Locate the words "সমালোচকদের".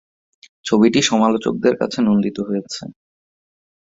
1.09-1.73